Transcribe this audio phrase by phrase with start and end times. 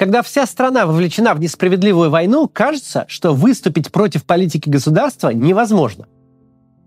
[0.00, 6.06] Когда вся страна вовлечена в несправедливую войну, кажется, что выступить против политики государства невозможно.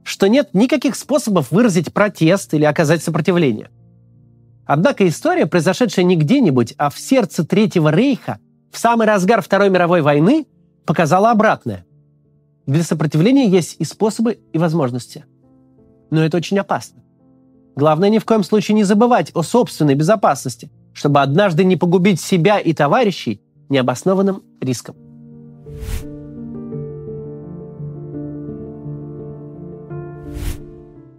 [0.03, 3.69] Что нет никаких способов выразить протест или оказать сопротивление.
[4.65, 8.39] Однако история, произошедшая не где-нибудь, а в сердце Третьего Рейха,
[8.71, 10.47] в самый разгар Второй мировой войны,
[10.87, 11.85] показала обратное.
[12.65, 15.23] Для сопротивления есть и способы, и возможности.
[16.09, 17.03] Но это очень опасно.
[17.75, 22.59] Главное ни в коем случае не забывать о собственной безопасности, чтобы однажды не погубить себя
[22.59, 24.95] и товарищей необоснованным риском.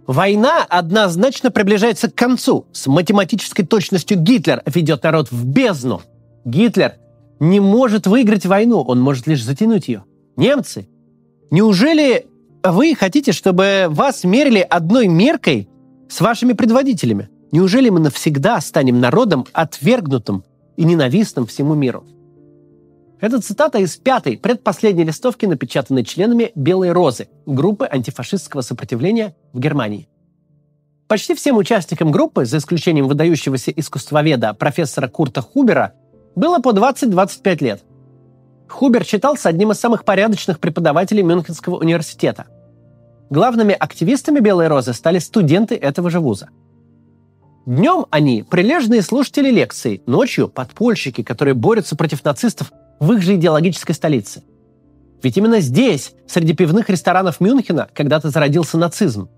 [0.07, 2.67] Война однозначно приближается к концу.
[2.71, 6.01] С математической точностью Гитлер ведет народ в бездну.
[6.45, 6.93] Гитлер
[7.39, 10.03] не может выиграть войну, он может лишь затянуть ее.
[10.37, 10.87] Немцы.
[11.49, 12.27] Неужели
[12.63, 15.69] вы хотите, чтобы вас мерили одной меркой
[16.07, 17.29] с вашими предводителями?
[17.55, 20.43] Неужели мы навсегда станем народом, отвергнутым
[20.75, 22.03] и ненавистным всему миру?
[23.21, 30.09] Это цитата из пятой, предпоследней листовки, напечатанной членами «Белой розы» группы антифашистского сопротивления в Германии.
[31.07, 35.93] Почти всем участникам группы, за исключением выдающегося искусствоведа профессора Курта Хубера,
[36.35, 37.83] было по 20-25 лет.
[38.67, 42.47] Хубер считался одним из самых порядочных преподавателей Мюнхенского университета.
[43.29, 46.49] Главными активистами «Белой розы» стали студенты этого же вуза.
[47.65, 53.95] Днем они– прилежные слушатели лекций, ночью– подпольщики, которые борются против нацистов в их же идеологической
[53.95, 54.43] столице.
[55.23, 59.29] Ведь именно здесь, среди пивных ресторанов Мюнхена, когда-то зародился нацизм.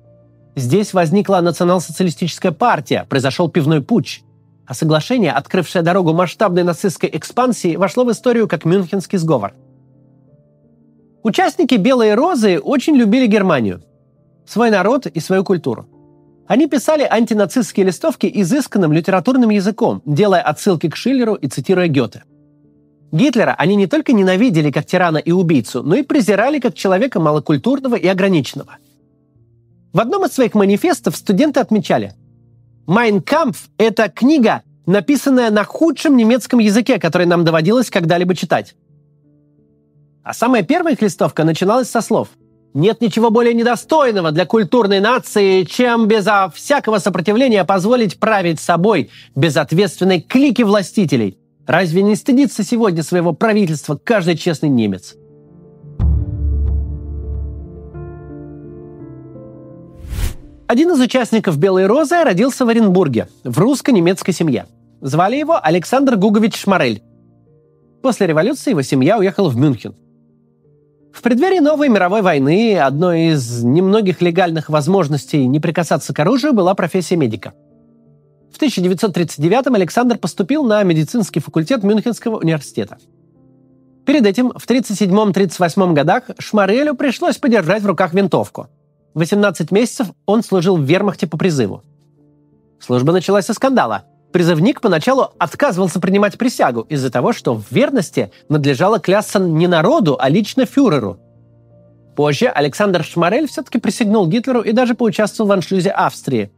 [0.57, 4.23] Здесь возникла национал-социалистическая партия, произошел пивной путч.
[4.65, 9.53] А соглашение, открывшее дорогу масштабной нацистской экспансии, вошло в историю как Мюнхенский сговор.
[11.23, 13.81] Участники «Белой розы» очень любили Германию,
[14.45, 15.87] свой народ и свою культуру.
[16.47, 22.23] Они писали антинацистские листовки изысканным литературным языком, делая отсылки к Шиллеру и цитируя Гёте–
[23.11, 27.95] Гитлера они не только ненавидели как тирана и убийцу, но и презирали как человека малокультурного
[27.95, 28.77] и ограниченного.
[29.93, 32.13] В одном из своих манифестов студенты отмечали
[32.85, 38.75] «Майн Кампф»— это книга, написанная на худшем немецком языке, который нам доводилось когда-либо читать.
[40.23, 42.29] А самая первая их листовка начиналась со слов
[42.73, 50.21] «Нет ничего более недостойного для культурной нации, чем безо всякого сопротивления позволить править собой безответственной
[50.21, 55.15] клики властителей– Разве не стыдится сегодня своего правительства каждый честный немец?
[60.65, 64.65] Один из участников «Белой розы» родился в Оренбурге, в русско-немецкой семье.
[65.01, 67.03] Звали его Александр Гугович Шмарель.
[68.01, 69.93] После революции его семья уехала в Мюнхен.
[71.17, 76.75] В преддверии новой мировой войны одной из немногих легальных возможностей не прикасаться к оружию была
[76.75, 77.53] профессия медика–
[78.51, 82.97] в 1939 Александр поступил на медицинский факультет Мюнхенского университета.
[84.03, 88.65] Перед этим, в 1937-1938 годах, Шмарелю пришлось подержать в руках винтовку.
[89.13, 91.83] 18 месяцев он служил в вермахте по призыву.
[92.79, 94.05] Служба началась со скандала.
[94.37, 100.29] Призывник поначалу отказывался принимать присягу из-за того, что в верности надлежало клясться не народу, а
[100.29, 101.17] лично фюреру.
[102.15, 106.51] Позже Александр Шмарель все-таки присягнул Гитлеру и даже поучаствовал в аншлюзе Австрии,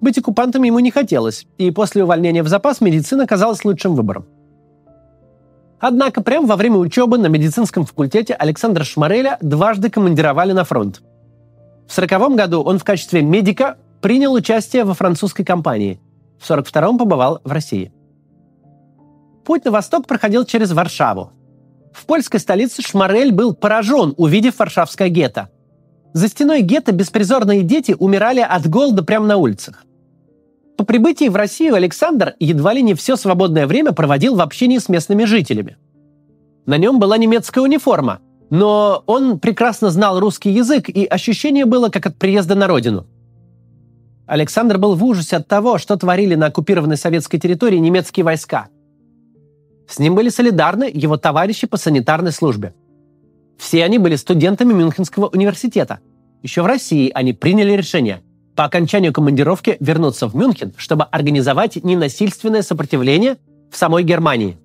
[0.00, 4.26] быть оккупантом ему не хотелось, и после увольнения в запас медицина казалась лучшим выбором.
[5.78, 10.96] Однако прямо во время учебы на медицинском факультете Александра Шмареля дважды командировали на фронт.
[11.86, 16.00] В 1940 году он в качестве медика принял участие во французской кампании.
[16.40, 17.92] В 1942 побывал в России.
[19.44, 21.32] Путь на восток проходил через Варшаву.
[21.92, 25.50] В польской столице Шмарель был поражен, увидев варшавское гетто.
[26.14, 29.84] За стеной гетто беспризорные дети умирали от голода прямо на улицах.
[30.78, 34.88] По прибытии в Россию Александр едва ли не все свободное время проводил в общении с
[34.88, 35.76] местными жителями.
[36.64, 42.06] На нем была немецкая униформа, но он прекрасно знал русский язык, и ощущение было как
[42.06, 43.06] от приезда на родину.
[44.30, 48.68] Александр был в ужасе от того, что творили на оккупированной советской территории немецкие войска.
[49.88, 52.72] С ним были солидарны его товарищи по санитарной службе.
[53.58, 55.98] Все они были студентами Мюнхенского университета.
[56.42, 58.22] Еще в России они приняли решение–
[58.56, 63.38] по окончанию командировки вернуться в Мюнхен, чтобы организовать ненасильственное сопротивление
[63.70, 64.58] в самой Германии.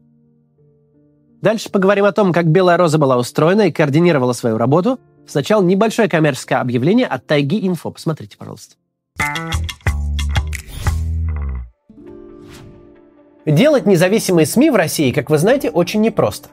[1.42, 5.00] Дальше поговорим о том, как Белая Роза была устроена и координировала свою работу.
[5.25, 7.89] Сначала небольшое коммерческое объявление от Тайги Инфо.
[7.89, 8.75] Посмотрите, пожалуйста.
[13.45, 16.50] Делать независимые СМИ в России, как вы знаете, очень непросто.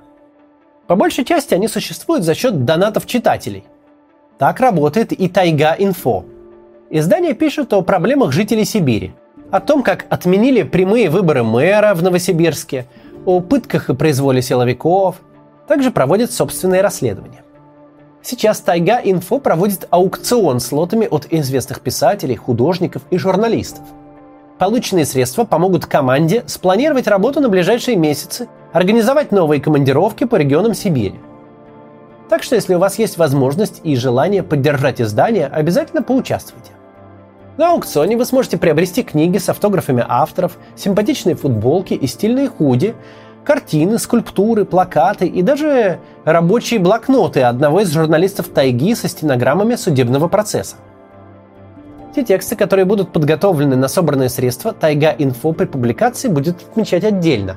[0.86, 3.64] По большей части они существуют за счет донатов читателей.
[4.38, 6.24] Так работает и Тайга Инфо,
[6.94, 9.14] Издание пишет о проблемах жителей Сибири,
[9.50, 12.84] о том, как отменили прямые выборы мэра в Новосибирске,
[13.24, 15.22] о пытках и произволе силовиков,
[15.66, 17.41] также проводят собственные расследования.
[18.24, 23.82] Сейчас Тайга Инфо проводит аукцион с лотами от известных писателей, художников и журналистов.
[24.58, 31.18] Полученные средства помогут команде спланировать работу на ближайшие месяцы, организовать новые командировки по регионам Сибири.
[32.28, 36.70] Так что, если у вас есть возможность и желание поддержать издание, обязательно поучаствуйте.
[37.58, 42.94] На аукционе вы сможете приобрести книги с автографами авторов, симпатичные футболки и стильные худи,
[43.44, 50.76] картины, скульптуры, плакаты и даже рабочие блокноты одного из журналистов тайги со стенограммами судебного процесса.
[52.14, 57.56] Те тексты, которые будут подготовлены на собранные средства, Тайга Инфо при публикации будет отмечать отдельно.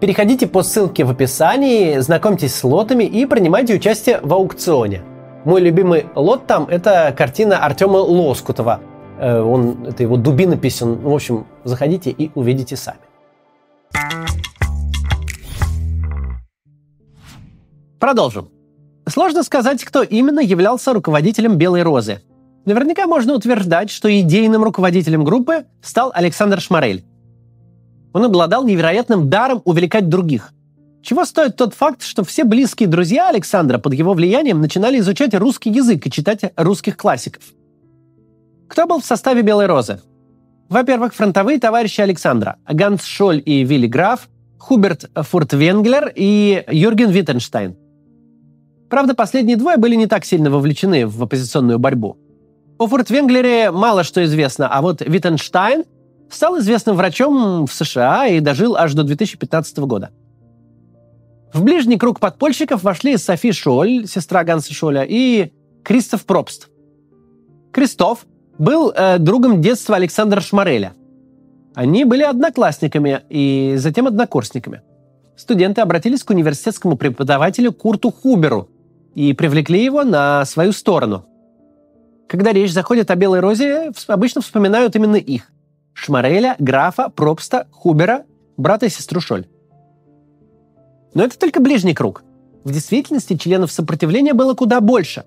[0.00, 5.02] Переходите по ссылке в описании, знакомьтесь с лотами и принимайте участие в аукционе.
[5.44, 8.80] Мой любимый лот там– это картина Артема Лоскутова.
[9.20, 10.96] Э, он, это его дубина песен.
[10.96, 12.98] В общем, заходите и увидите сами.
[18.00, 18.48] Продолжим.
[19.06, 22.22] Сложно сказать, кто именно являлся руководителем «Белой розы».
[22.64, 27.04] Наверняка можно утверждать, что идейным руководителем группы стал Александр Шмарель.
[28.14, 30.52] Он обладал невероятным даром увлекать других.
[31.02, 35.70] Чего стоит тот факт, что все близкие друзья Александра под его влиянием начинали изучать русский
[35.70, 37.42] язык и читать русских классиков.
[38.68, 40.00] Кто был в составе «Белой розы»?
[40.70, 47.76] Во-первых, фронтовые товарищи Александра– Ганс Шоль и Вилли Граф, Хуберт Фуртвенглер и Юрген Виттенштайн–
[48.90, 52.18] Правда, последние двое были не так сильно вовлечены в оппозиционную борьбу.
[52.76, 55.84] О Фуртвенглере мало что известно, а вот Виттенштайн
[56.28, 60.10] стал известным врачом в США и дожил аж до 2015 года.
[61.52, 65.52] В ближний круг подпольщиков вошли Софи Шоль, сестра Ганса Шоля, и
[65.84, 66.68] Кристоф Пробст.
[67.72, 68.26] Кристоф
[68.58, 70.94] был э, другом детства Александра Шмореля.
[71.74, 74.82] Они были одноклассниками и затем однокурсниками.
[75.36, 78.68] Студенты обратились к университетскому преподавателю Курту Хуберу,
[79.14, 81.26] и привлекли его на свою сторону.
[82.28, 85.50] Когда речь заходит о Белой Розе, обычно вспоминают именно их.
[85.92, 88.24] Шмареля, Графа, Пробста, Хубера,
[88.56, 89.46] брата и сестру Шоль.
[91.12, 92.22] Но это только ближний круг.
[92.62, 95.24] В действительности членов сопротивления было куда больше.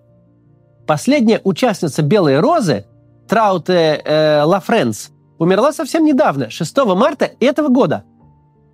[0.88, 2.86] Последняя участница Белой Розы,
[3.28, 8.04] Трауте э, Лафренс, умерла совсем недавно, 6 марта этого года,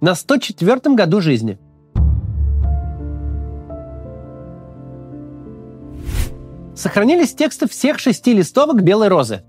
[0.02, 1.58] на 104 году жизни–
[6.80, 9.44] сохранились тексты всех шести листовок «Белой розы».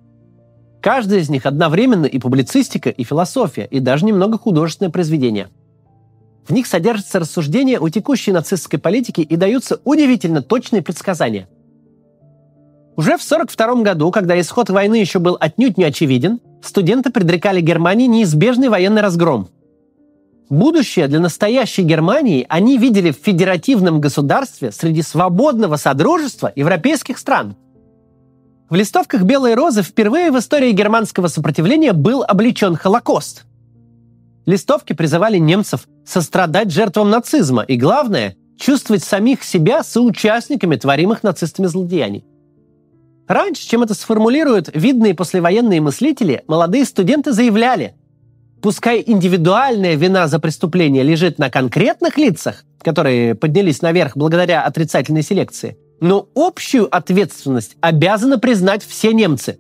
[0.82, 5.48] Каждая из них одновременно и публицистика, и философия, и даже немного художественное произведение.
[6.46, 11.48] В них содержатся рассуждения о текущей нацистской политике и даются удивительно точные предсказания.
[12.96, 18.06] Уже в 1942 году, когда исход войны еще был отнюдь не очевиден, студенты предрекали Германии
[18.06, 19.48] неизбежный военный разгром–
[20.50, 27.54] Будущее для настоящей Германии они видели в федеративном государстве среди свободного содружества европейских стран.
[28.68, 33.44] В листовках «Белой розы» впервые в истории германского сопротивления был облечен Холокост.
[34.44, 42.24] Листовки призывали немцев сострадать жертвам нацизма и, главное, чувствовать самих себя соучастниками творимых нацистами злодеяний.
[43.28, 47.94] Раньше, чем это сформулируют видные послевоенные мыслители, молодые студенты заявляли–
[48.62, 55.78] Пускай индивидуальная вина за преступление лежит на конкретных лицах, которые поднялись наверх благодаря отрицательной селекции,
[56.00, 59.58] но общую ответственность обязаны признать все немцы,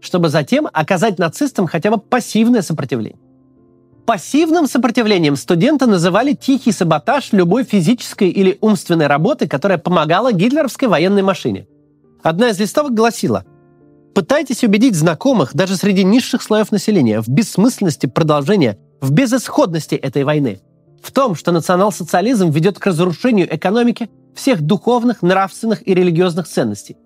[0.00, 3.20] чтобы затем оказать нацистам хотя бы пассивное сопротивление.
[4.06, 11.22] Пассивным сопротивлением студенты называли тихий саботаж любой физической или умственной работы, которая помогала гитлеровской военной
[11.22, 11.68] машине.
[12.24, 13.44] Одна из листовок гласила
[14.14, 20.60] Пытайтесь убедить знакомых даже среди низших слоев населения в бессмысленности продолжения, в безысходности этой войны,
[21.02, 26.96] в том, что национал-социализм ведет к разрушению экономики всех духовных, нравственных и религиозных ценностей.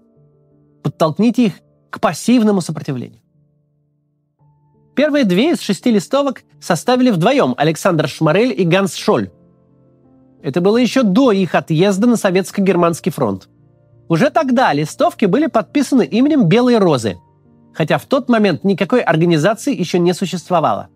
[0.82, 1.52] Подтолкните их
[1.90, 3.22] к пассивному сопротивлению.
[4.96, 9.30] Первые две из шести листовок составили вдвоем Александр Шмарель и Ганс Шоль.
[10.42, 13.48] Это было еще до их отъезда на советско-германский фронт.
[14.08, 17.16] Уже тогда листовки были подписаны именем Белой Розы,
[17.74, 20.88] хотя в тот момент никакой организации еще не существовало.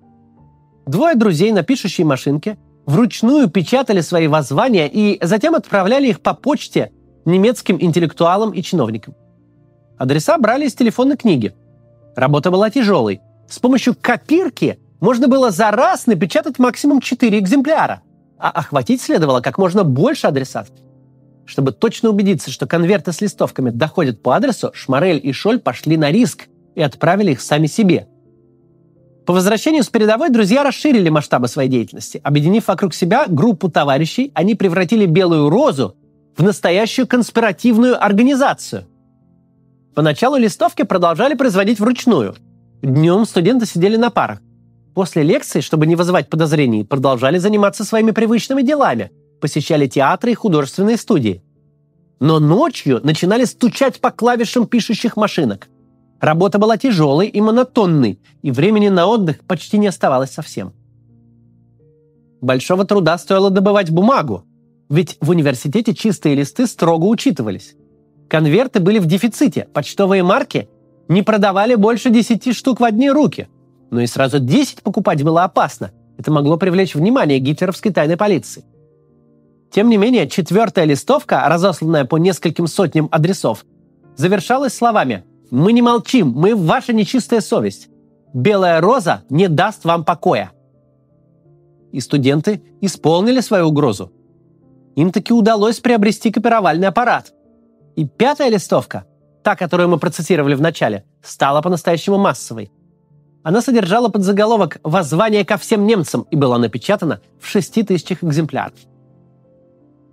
[0.87, 6.93] Двое друзей на пишущей машинке вручную печатали свои воззвания и затем отправляли их по почте
[7.25, 9.14] немецким интеллектуалам и чиновникам.
[9.99, 11.55] Адреса брали из телефонной книги.
[12.17, 13.21] Работа была тяжелой.
[13.49, 18.02] С помощью копирки можно было за раз напечатать максимум 4 экземпляра,
[18.38, 20.75] а охватить следовало как можно больше адресатов.
[21.50, 26.12] Чтобы точно убедиться, что конверты с листовками доходят по адресу, Шмарель и Шоль пошли на
[26.12, 28.07] риск и отправили их сами себе.
[29.26, 32.21] По возвращению с передовой друзья расширили масштабы своей деятельности.
[32.23, 35.97] Объединив вокруг себя группу товарищей, они превратили «Белую розу»
[36.37, 38.87] в настоящую конспиративную организацию.
[39.97, 42.37] Поначалу листовки продолжали производить вручную.
[42.80, 44.38] Днем студенты сидели на парах.
[44.95, 50.97] После лекций, чтобы не вызывать подозрений, продолжали заниматься своими привычными делами, посещали театры и художественные
[50.97, 51.42] студии.
[52.20, 55.68] Но ночью начинали стучать по клавишам пишущих машинок.
[56.20, 60.75] Работа была тяжелой и монотонной, и времени на отдых почти не оставалось совсем.
[62.42, 64.44] Большого труда стоило добывать бумагу,
[64.90, 67.75] ведь в университете чистые листы строго учитывались.
[68.28, 70.68] Конверты были в дефиците, почтовые марки
[71.09, 73.49] не продавали больше 10 штук в одни руки.
[73.90, 75.90] Но и сразу 10 покупать было опасно.
[76.16, 78.64] Это могло привлечь внимание гитлеровской тайной полиции.
[79.71, 83.65] Тем не менее, четвертая листовка, разосланная по нескольким сотням адресов,
[84.17, 87.89] завершалась словами «Мы не молчим, мы ваша нечистая совесть.
[88.35, 90.50] Белая роза не даст вам покоя».
[91.93, 94.12] И студенты исполнили свою угрозу.
[94.97, 97.33] Им таки удалось приобрести копировальный аппарат.
[97.97, 99.07] И пятая листовка,
[99.43, 102.73] та, которую мы процитировали в начале, стала по-настоящему массовой.
[103.43, 108.75] Она содержала подзаголовок «Воззвание ко всем немцам» и была напечатана в шести тысячах экземпляров.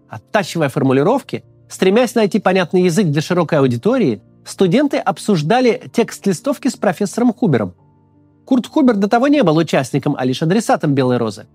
[0.10, 7.34] Оттачивая формулировки, стремясь найти понятный язык для широкой аудитории, студенты обсуждали текст листовки с профессором
[7.34, 7.74] Хубером.
[8.46, 11.48] Курт Хубер до того не был участником, а лишь адресатом «Белой розы».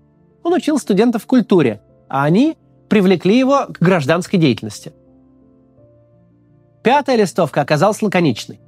[0.43, 2.57] Он учил студентов культуре, а они
[2.89, 4.93] привлекли его к гражданской деятельности.
[6.83, 8.59] Пятая листовка оказалась лаконичной.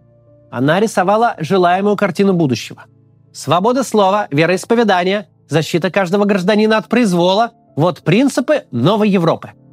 [0.50, 2.86] Она рисовала желаемую картину будущего.
[3.34, 9.52] Свобода слова, вероисповедания, защита каждого гражданина от произвола– вот принципы новой Европы–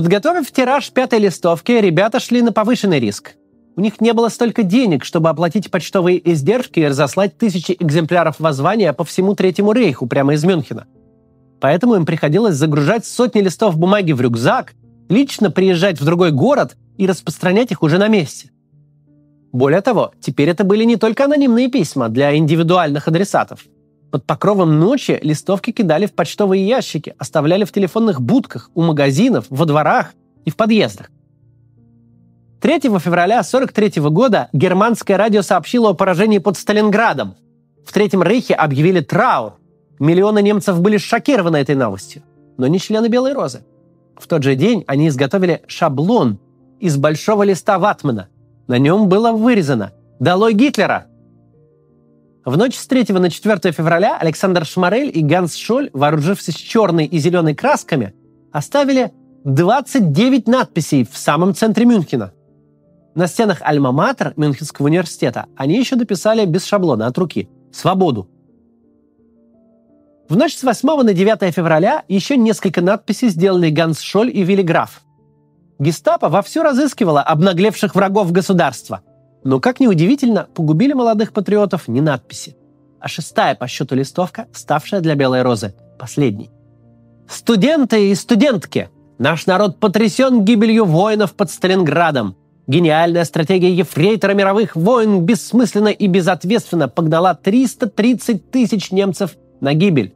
[0.00, 3.34] Подготовив тираж пятой листовки, ребята шли на повышенный риск.
[3.76, 8.94] У них не было столько денег, чтобы оплатить почтовые издержки и разослать тысячи экземпляров воззвания
[8.94, 10.86] по всему Третьему рейху прямо из Мюнхена.
[11.60, 14.72] Поэтому им приходилось загружать сотни листов бумаги в рюкзак,
[15.10, 18.52] лично приезжать в другой город и распространять их уже на месте.
[19.52, 23.66] Более того, теперь это были не только анонимные письма для индивидуальных адресатов–
[24.10, 29.64] под покровом ночи листовки кидали в почтовые ящики, оставляли в телефонных будках, у магазинов, во
[29.64, 30.12] дворах
[30.44, 31.10] и в подъездах.
[32.60, 37.36] 3 февраля 1943 года германское радио сообщило о поражении под Сталинградом.
[37.86, 39.54] В Третьем Рейхе объявили траур.
[39.98, 42.22] Миллионы немцев были шокированы этой новостью,
[42.58, 43.62] но не члены Белой Розы.
[44.16, 46.38] В тот же день они изготовили шаблон
[46.78, 48.28] из большого листа ватмана.
[48.66, 51.06] На нем было вырезано «Долой Гитлера!»
[52.44, 57.18] В ночь с 3 на 4 февраля Александр Шмарель и Ганс Шоль, вооружившись черной и
[57.18, 58.14] зеленой красками,
[58.50, 59.12] оставили
[59.44, 62.32] 29 надписей в самом центре Мюнхена.
[63.14, 68.26] На стенах Альма-Матер Мюнхенского университета они еще дописали без шаблона от руки «Свободу».
[70.30, 74.62] В ночь с 8 на 9 февраля еще несколько надписей сделали Ганс Шоль и Вилли
[74.62, 75.02] Граф.
[75.78, 79.02] Гестапо вовсю разыскивало обнаглевших врагов государства–
[79.44, 82.56] но, как ни удивительно, погубили молодых патриотов не надписи,
[83.00, 86.50] а шестая по счету листовка, ставшая для Белой Розы последней.
[87.28, 88.90] «Студенты и студентки!
[89.18, 92.36] Наш народ потрясен гибелью воинов под Сталинградом.
[92.66, 100.14] Гениальная стратегия ефрейтора мировых войн бессмысленно и безответственно погнала 330 тысяч немцев на гибель.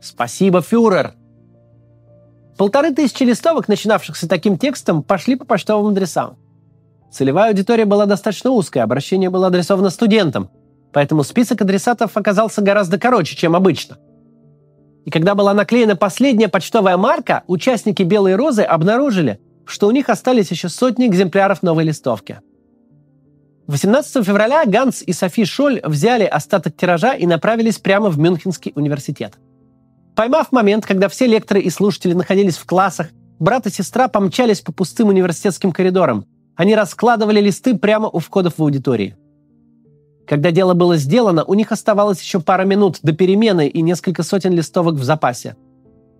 [0.00, 1.14] Спасибо, фюрер!»
[2.56, 6.38] Полторы тысячи листовок, начинавшихся таким текстом, пошли по почтовым адресам.
[7.10, 10.50] Целевая аудитория была достаточно узкая, обращение было адресовано студентам,
[10.92, 13.98] поэтому список адресатов оказался гораздо короче, чем обычно.
[15.04, 20.50] И когда была наклеена последняя почтовая марка, участники «Белой розы» обнаружили, что у них остались
[20.50, 22.40] еще сотни экземпляров новой листовки.
[23.68, 29.34] 18 февраля Ганс и Софи Шоль взяли остаток тиража и направились прямо в Мюнхенский университет.
[30.14, 33.08] Поймав момент, когда все лекторы и слушатели находились в классах,
[33.38, 38.62] брат и сестра помчались по пустым университетским коридорам– они раскладывали листы прямо у входов в
[38.62, 39.16] аудитории.
[40.26, 44.52] Когда дело было сделано, у них оставалось еще пара минут до перемены и несколько сотен
[44.52, 45.54] листовок в запасе.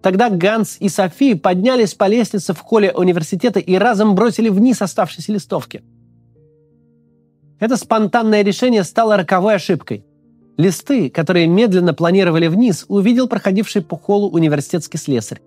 [0.02, 5.32] Тогда Ганс и Софи поднялись по лестнице в холле университета и разом бросили вниз оставшиеся
[5.32, 5.82] листовки.
[7.58, 10.04] Это спонтанное решение стало роковой ошибкой.
[10.56, 15.40] Листы, которые медленно планировали вниз, увидел проходивший по холлу университетский слесарь.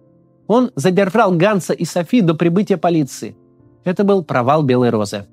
[0.48, 3.38] Он задержал Ганса и Софи до прибытия полиции.
[3.84, 5.26] Это был провал Белой Розы.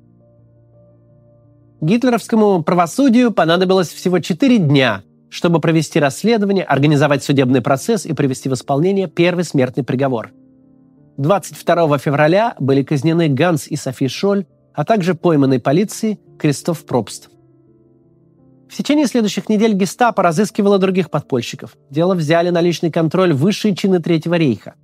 [1.81, 8.55] Гитлеровскому правосудию понадобилось всего 4 дня, чтобы провести расследование, организовать судебный процесс и привести в
[8.55, 10.31] исполнение первый смертный приговор.
[11.19, 17.31] 22 февраля были казнены Ганс и Софи Шоль, а также пойманный полицией Кристоф Пробст.
[18.69, 21.77] В течение следующих недель гестапо разыскивало других подпольщиков.
[21.91, 24.75] Дело взяли на личный контроль высшие чины Третьего рейха.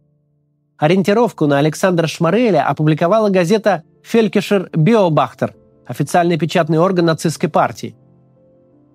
[0.82, 5.54] Ориентировку на Александра Шмареля опубликовала газета «Фелькишер Биобахтер»,
[5.86, 7.94] официальный печатный орган нацистской партии.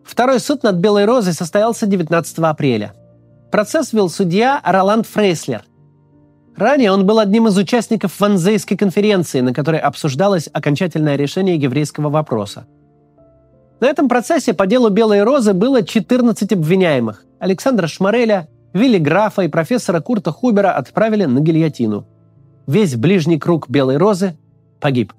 [0.03, 2.91] Второй суд над Белой Розой состоялся 19 апреля.
[3.53, 5.63] Процесс вел судья Роланд Фрейслер.
[6.57, 12.67] Ранее он был одним из участников Ванзейской конференции, на которой обсуждалось окончательное решение еврейского вопроса.
[13.79, 17.23] На этом процессе по делу Белой Розы было 14 обвиняемых.
[17.39, 22.05] Александра Шмареля, Вилли Графа и профессора Курта Хубера отправили на гильотину.
[22.67, 24.37] Весь ближний круг Белой Розы
[24.79, 25.13] погиб.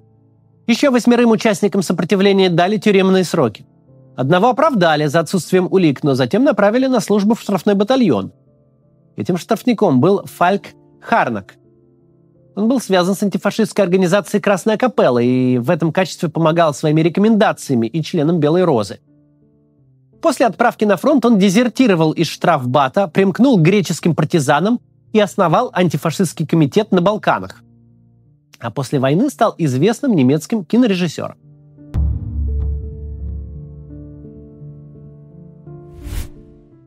[0.65, 3.65] Еще восьмерым участникам сопротивления дали тюремные сроки.
[4.15, 8.31] Одного оправдали за отсутствием улик, но затем направили на службу в штрафной батальон.
[9.17, 10.67] Этим штрафником был Фальк
[11.01, 11.55] Харнак.
[12.55, 17.87] Он был связан с антифашистской организацией «Красная капелла» и в этом качестве помогал своими рекомендациями
[17.87, 18.99] и членам «Белой розы».
[20.21, 24.79] После отправки на фронт он дезертировал из штрафбата, примкнул к греческим партизанам
[25.13, 27.63] и основал антифашистский комитет на Балканах.
[28.59, 31.37] А после войны стал известным немецким кинорежиссером.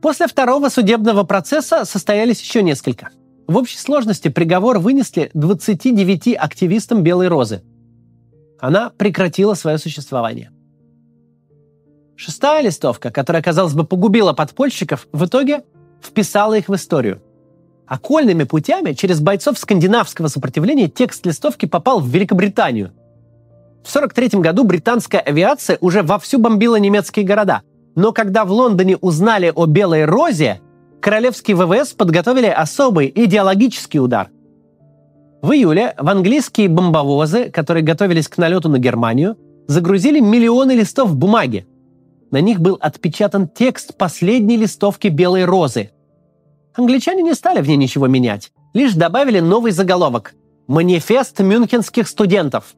[0.01, 3.09] После второго судебного процесса состоялись еще несколько.
[3.47, 7.63] В общей сложности приговор вынесли 29 активистам «Белой розы».
[8.59, 10.52] Она прекратила свое существование.
[12.15, 15.63] Шестая листовка, которая, казалось бы, погубила подпольщиков, в итоге
[16.01, 17.21] вписала их в историю.
[17.87, 22.91] Окольными путями через бойцов скандинавского сопротивления текст листовки попал в Великобританию.
[23.83, 27.61] В 1943 году британская авиация уже вовсю бомбила немецкие города–
[27.95, 30.61] но когда в Лондоне узнали о Белой Розе,
[30.99, 34.29] королевский ВВС подготовили особый идеологический удар.
[35.41, 41.67] В июле в английские бомбовозы, которые готовились к налету на Германию, загрузили миллионы листов бумаги.
[42.33, 45.91] На них был отпечатан текст последней листовки «Белой розы».
[46.73, 50.33] Англичане не стали в ней ничего менять, лишь добавили новый заголовок
[50.65, 52.73] «Манифест мюнхенских студентов».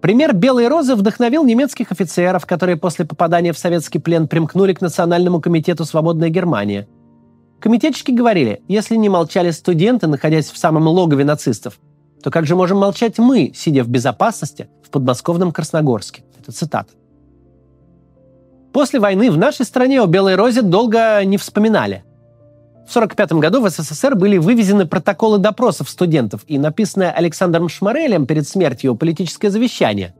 [0.00, 5.40] Пример «Белой розы» вдохновил немецких офицеров, которые после попадания в советский плен примкнули к Национальному
[5.40, 6.86] комитету «Свободная Германия».
[7.58, 11.80] Комитетчики говорили, если не молчали студенты, находясь в самом логове нацистов,
[12.22, 16.22] то как же можем молчать мы, сидя в безопасности в подмосковном Красногорске?
[16.38, 16.92] Это цитата.
[18.78, 22.04] После войны в нашей стране о Белой Розе долго не вспоминали.
[22.86, 28.46] В 1945 году в СССР были вывезены протоколы допросов студентов и написанное Александром Шмарелем перед
[28.46, 30.14] смертью политическое завещание.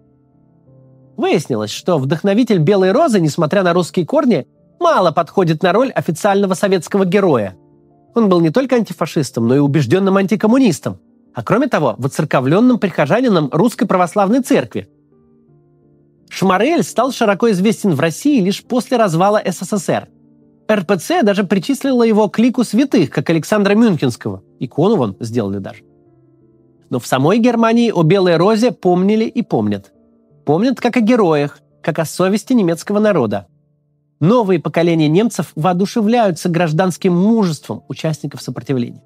[1.16, 4.48] Выяснилось, что вдохновитель «Белой розы», несмотря на русские корни,
[4.80, 7.56] мало подходит на роль официального советского героя.
[8.16, 10.98] Он был не только антифашистом, но и убежденным антикоммунистом,
[11.32, 14.88] а кроме того, воцерковленным прихожанином Русской Православной Церкви.
[16.28, 20.08] Шмарель стал широко известен в России лишь после развала СССР–
[20.70, 24.42] РПЦ даже причислила его к лику святых, как Александра Мюнхенского.
[24.60, 25.82] Икону вон сделали даже.
[26.90, 29.92] Но в самой Германии о Белой Розе помнили и помнят.
[30.44, 33.46] Помнят как о героях, как о совести немецкого народа.
[34.20, 39.02] Новые поколения немцев воодушевляются гражданским мужеством участников сопротивления.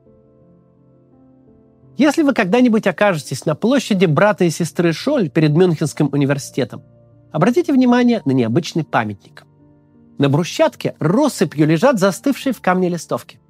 [1.97, 6.83] Если вы когда-нибудь окажетесь на площади брата и сестры Шоль перед Мюнхенским университетом,
[7.33, 9.45] обратите внимание на необычный памятник.
[10.19, 13.41] На брусчатке россыпью лежат застывшие в камне листовки.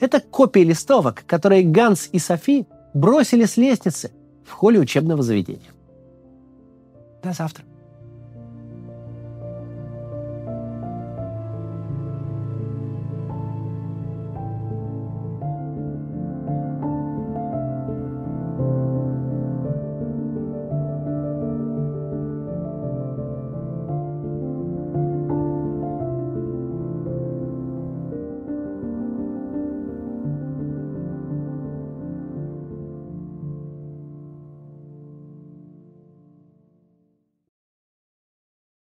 [0.00, 4.10] Это копии листовок, которые Ганс и Софи бросили с лестницы
[4.44, 5.70] в холле учебного заведения.
[7.22, 7.64] До завтра.